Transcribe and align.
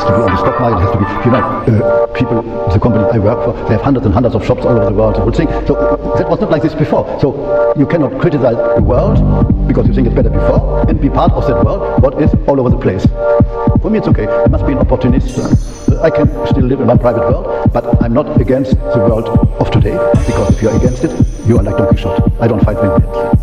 Has 0.00 0.10
to 0.10 0.16
be 0.16 0.22
on 0.22 0.30
the 0.30 0.36
stock 0.36 0.60
market, 0.60 0.80
it 0.80 0.84
has 0.84 0.92
to 0.92 0.98
be, 0.98 1.06
you 1.24 1.30
know, 1.30 1.42
uh, 1.84 2.06
people, 2.08 2.42
the 2.72 2.78
company 2.80 3.04
I 3.12 3.18
work 3.18 3.44
for, 3.44 3.52
they 3.68 3.74
have 3.74 3.82
hundreds 3.82 4.06
and 4.06 4.14
hundreds 4.14 4.34
of 4.34 4.44
shops 4.44 4.64
all 4.64 4.72
over 4.72 4.86
the 4.86 4.92
world, 4.92 5.14
the 5.16 5.20
whole 5.20 5.32
thing. 5.32 5.48
So 5.66 5.74
that 6.16 6.28
was 6.28 6.40
not 6.40 6.50
like 6.50 6.62
this 6.62 6.74
before. 6.74 7.04
So 7.20 7.74
you 7.76 7.86
cannot 7.86 8.20
criticize 8.20 8.56
the 8.76 8.82
world 8.82 9.18
because 9.66 9.86
you 9.86 9.94
think 9.94 10.06
it's 10.06 10.16
better 10.16 10.30
before 10.30 10.88
and 10.88 11.00
be 11.00 11.10
part 11.10 11.32
of 11.32 11.46
that 11.46 11.64
world, 11.64 12.02
what 12.02 12.20
is 12.20 12.32
all 12.46 12.60
over 12.60 12.70
the 12.70 12.78
place. 12.78 13.04
For 13.82 13.90
me 13.90 13.98
it's 13.98 14.08
okay, 14.08 14.26
I 14.26 14.46
must 14.48 14.66
be 14.66 14.72
an 14.72 14.78
opportunist. 14.78 15.38
Uh, 15.38 16.00
I 16.02 16.10
can 16.10 16.28
still 16.46 16.64
live 16.64 16.80
in 16.80 16.86
my 16.86 16.96
private 16.96 17.20
world, 17.20 17.70
but 17.72 18.02
I'm 18.02 18.14
not 18.14 18.40
against 18.40 18.72
the 18.72 18.98
world 18.98 19.28
of 19.28 19.70
today, 19.70 19.96
because 20.26 20.54
if 20.54 20.62
you're 20.62 20.76
against 20.76 21.04
it, 21.04 21.12
you 21.46 21.58
are 21.58 21.62
like 21.62 21.76
Don 21.76 21.88
Quixote. 21.88 22.22
I 22.40 22.48
don't 22.48 22.64
fight 22.64 22.76
windmills. 22.76 23.06
Marketing 23.10 23.39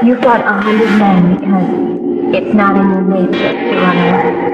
You 0.00 0.14
fought 0.22 0.40
a 0.40 0.52
hundred 0.62 0.90
men 0.98 1.34
because 1.34 1.68
it's 2.34 2.54
not 2.54 2.76
in 2.76 2.88
your 2.88 3.02
nature 3.02 3.52
to 3.52 3.74
run 3.76 3.96
away. 3.98 4.48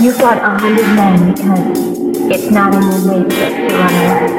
You 0.00 0.12
fought 0.12 0.38
a 0.38 0.58
hundred 0.58 0.88
men 0.96 1.32
because 1.32 1.78
it's 2.30 2.50
not 2.50 2.74
in 2.74 2.82
your 2.82 2.98
nature 3.22 3.50
to 3.50 3.74
run 3.76 3.94
away. 3.94 4.34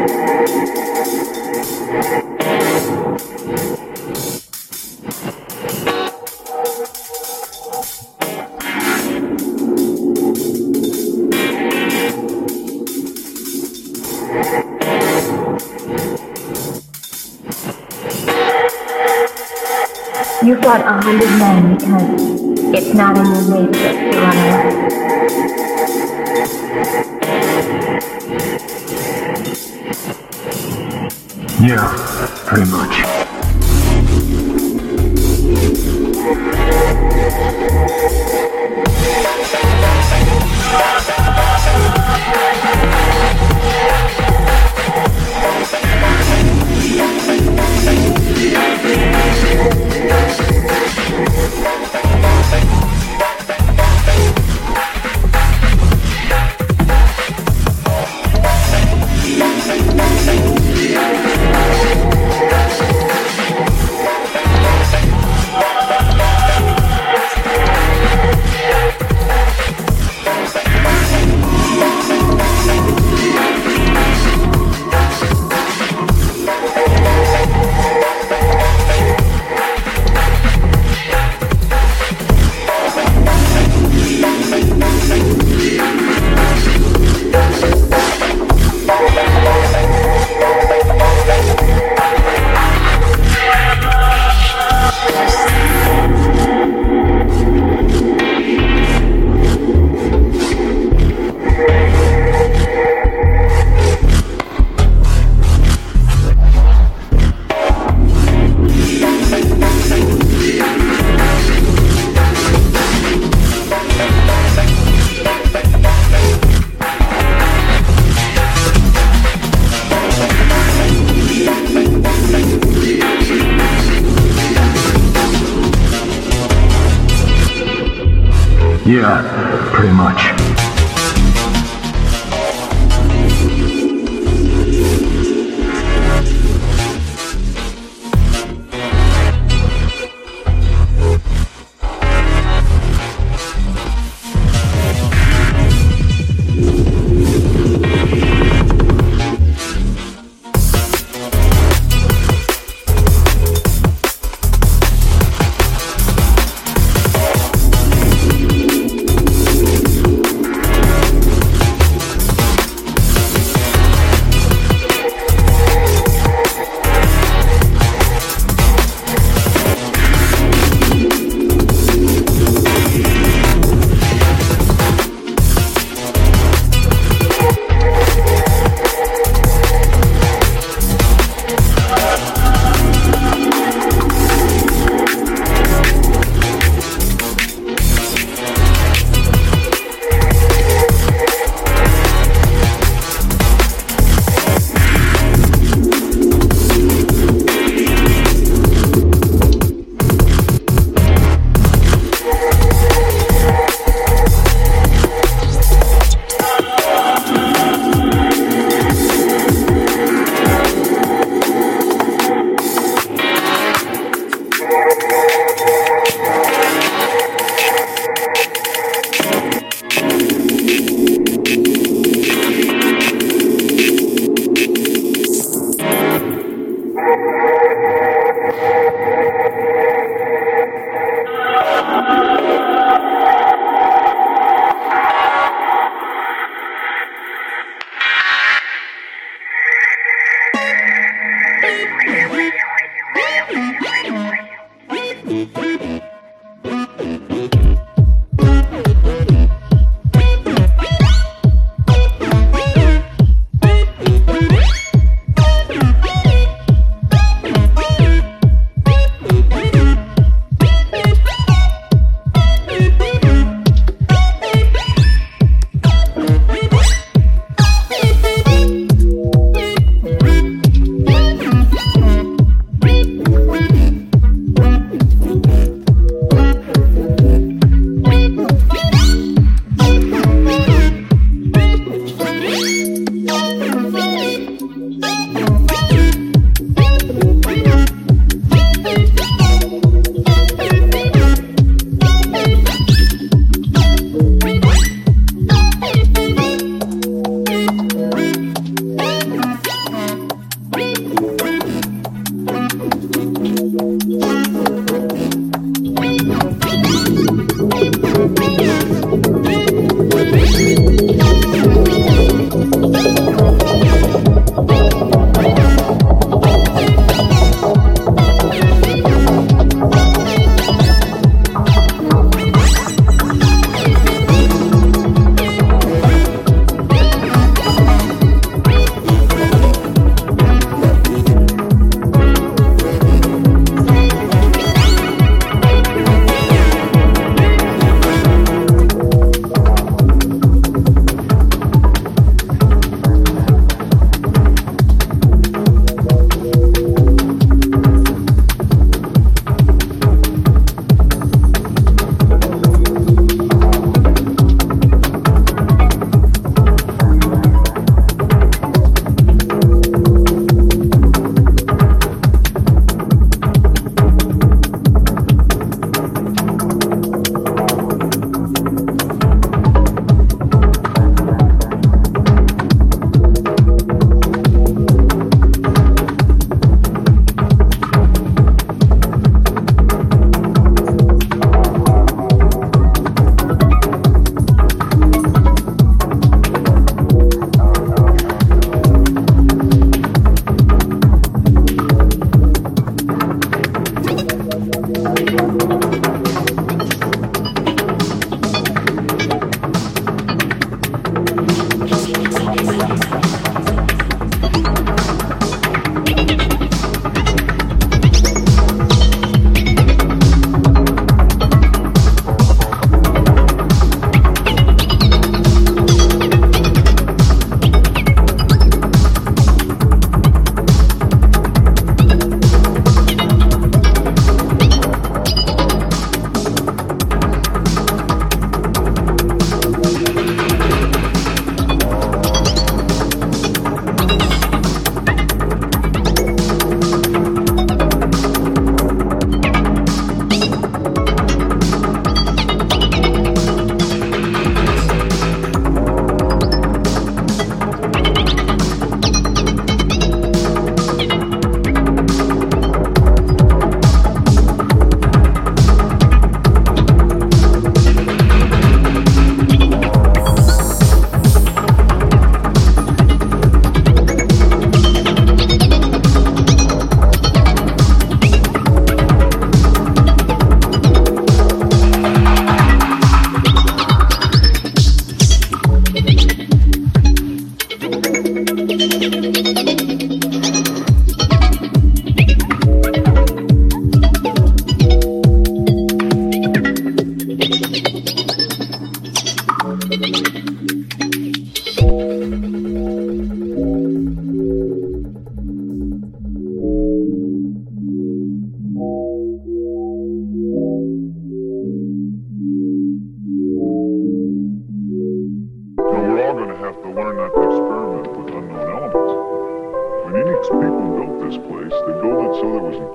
Hundred 21.06 21.38
men 21.38 21.76
because 21.76 22.74
it's 22.74 22.94
not 22.96 23.16
in 23.16 23.26
your 23.26 23.44
nature 23.62 23.94
to 23.94 24.18
run 24.18 24.38
away. 24.38 24.86
Yeah, 31.62 31.86
pretty 32.48 32.72
much. 32.72 33.15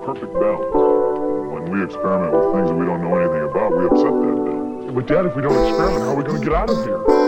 Perfect 0.04 0.32
balance. 0.34 0.74
When 1.52 1.70
we 1.70 1.84
experiment 1.84 2.32
with 2.32 2.54
things 2.54 2.68
that 2.68 2.74
we 2.74 2.86
don't 2.86 3.02
know 3.02 3.16
anything 3.16 3.48
about, 3.48 3.76
we 3.76 3.84
upset 3.86 4.04
that 4.04 4.38
balance. 4.44 4.94
But 4.94 5.06
Dad, 5.06 5.26
if 5.26 5.36
we 5.36 5.42
don't 5.42 5.68
experiment, 5.68 6.02
how 6.02 6.10
are 6.10 6.16
we 6.16 6.24
going 6.24 6.40
to 6.40 6.44
get 6.44 6.54
out 6.54 6.70
of 6.70 6.84
here? 6.84 7.19